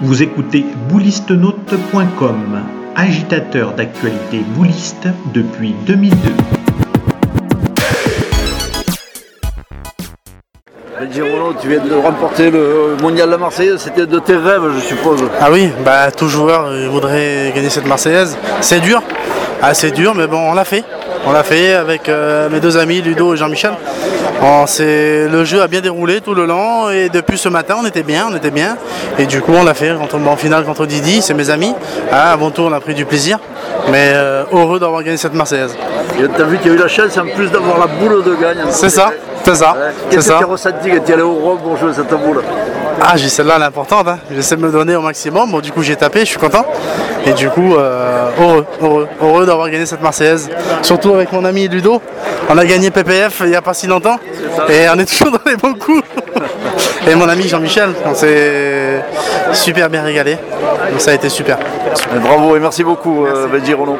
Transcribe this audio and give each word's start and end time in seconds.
Vous 0.00 0.24
écoutez 0.24 0.64
boulistenote.com, 0.88 2.60
agitateur 2.96 3.74
d'actualité 3.74 4.40
bouliste 4.56 5.06
depuis 5.32 5.72
2002. 5.86 6.16
Girono, 11.12 11.54
tu 11.60 11.68
viens 11.68 11.78
de 11.84 11.94
remporter 11.94 12.50
le 12.50 12.96
mondial 13.00 13.26
de 13.28 13.32
la 13.32 13.38
Marseillaise, 13.38 13.78
c'était 13.78 14.06
de 14.06 14.18
tes 14.18 14.36
rêves, 14.36 14.68
je 14.74 14.80
suppose. 14.80 15.22
Ah 15.40 15.52
oui, 15.52 15.70
bah 15.84 16.10
tout 16.10 16.28
joueur 16.28 16.64
euh, 16.64 16.88
voudrait 16.88 17.52
gagner 17.54 17.70
cette 17.70 17.86
Marseillaise. 17.86 18.36
C'est 18.62 18.80
dur, 18.80 19.00
ah, 19.66 19.74
c'est 19.74 19.90
dur, 19.92 20.14
mais 20.14 20.26
bon, 20.26 20.38
on 20.50 20.54
l'a 20.54 20.64
fait. 20.64 20.84
On 21.26 21.32
l'a 21.32 21.42
fait 21.42 21.74
avec 21.74 22.08
euh, 22.08 22.48
mes 22.50 22.60
deux 22.60 22.76
amis 22.76 23.00
Ludo 23.00 23.34
et 23.34 23.36
Jean-Michel. 23.36 23.72
Le 24.42 25.44
jeu 25.44 25.62
a 25.62 25.68
bien 25.68 25.80
déroulé 25.80 26.20
tout 26.20 26.34
le 26.34 26.44
long 26.44 26.90
et 26.90 27.08
depuis 27.08 27.38
ce 27.38 27.48
matin 27.48 27.76
on 27.82 27.86
était 27.86 28.02
bien, 28.02 28.26
on 28.30 28.36
était 28.36 28.50
bien. 28.50 28.76
Et 29.18 29.24
du 29.24 29.40
coup 29.40 29.52
on 29.54 29.64
l'a 29.64 29.72
fait 29.72 29.92
en 29.92 30.36
finale 30.36 30.64
contre 30.64 30.84
Didi, 30.84 31.22
c'est 31.22 31.32
mes 31.32 31.48
amis. 31.48 31.74
Ah, 32.12 32.32
à 32.32 32.36
mon 32.36 32.50
tour 32.50 32.66
on 32.70 32.72
a 32.74 32.80
pris 32.80 32.94
du 32.94 33.06
plaisir, 33.06 33.38
mais 33.90 34.12
euh, 34.14 34.44
heureux 34.52 34.78
d'avoir 34.78 35.02
gagné 35.02 35.16
cette 35.16 35.32
Marseillaise. 35.34 35.74
T'as 36.36 36.44
vu 36.44 36.58
qu'il 36.58 36.72
y 36.72 36.74
a 36.74 36.76
eu 36.76 36.80
la 36.80 36.88
chance 36.88 37.16
en 37.16 37.26
plus 37.26 37.50
d'avoir 37.50 37.78
la 37.78 37.86
boule 37.86 38.22
de 38.22 38.34
gagne. 38.34 38.58
C'est 38.68 38.90
ça, 38.90 39.10
c'est 39.44 39.54
ça, 39.54 39.72
Ouais. 39.72 39.78
c'est 40.10 40.16
Qu'est-ce 40.16 40.28
que 40.28 40.32
ça. 40.34 40.38
tu 40.38 40.44
as 40.44 40.48
ressenti 40.48 40.90
quand 40.90 41.04
tu 41.06 41.12
allé 41.14 41.22
au 41.22 41.58
pour 41.62 41.76
jouer 41.78 41.92
cette 41.94 42.10
boule? 42.10 42.42
Ah, 43.00 43.16
j'ai 43.16 43.28
celle-là 43.28 43.58
l'importante. 43.58 44.08
Hein. 44.08 44.18
J'essaie 44.30 44.56
de 44.56 44.62
me 44.62 44.70
donner 44.70 44.96
au 44.96 45.02
maximum. 45.02 45.50
Bon, 45.50 45.60
du 45.60 45.72
coup, 45.72 45.82
j'ai 45.82 45.96
tapé, 45.96 46.20
je 46.20 46.26
suis 46.26 46.38
content. 46.38 46.64
Et 47.26 47.32
du 47.32 47.48
coup, 47.48 47.74
euh, 47.74 48.28
heureux, 48.40 48.66
heureux, 48.82 49.08
heureux 49.22 49.46
d'avoir 49.46 49.70
gagné 49.70 49.86
cette 49.86 50.02
Marseillaise. 50.02 50.50
Surtout 50.82 51.14
avec 51.14 51.32
mon 51.32 51.44
ami 51.44 51.68
Ludo. 51.68 52.00
On 52.48 52.58
a 52.58 52.64
gagné 52.64 52.90
PPF 52.90 53.40
il 53.44 53.50
n'y 53.50 53.56
a 53.56 53.62
pas 53.62 53.74
si 53.74 53.86
longtemps. 53.86 54.18
Et 54.68 54.86
on 54.94 54.98
est 54.98 55.06
toujours 55.06 55.32
dans 55.32 55.50
les 55.50 55.56
bons 55.56 55.74
coups. 55.74 56.02
Et 57.06 57.14
mon 57.14 57.28
ami 57.28 57.48
Jean-Michel, 57.48 57.90
on 58.06 58.14
s'est 58.14 59.02
super 59.52 59.90
bien 59.90 60.02
régalé. 60.02 60.38
Donc 60.90 61.00
ça 61.00 61.10
a 61.10 61.14
été 61.14 61.28
super. 61.28 61.58
Bravo 62.22 62.56
et 62.56 62.60
merci 62.60 62.82
beaucoup, 62.82 63.26
euh, 63.26 63.46
Ben 63.46 63.64
Girono. 63.64 63.98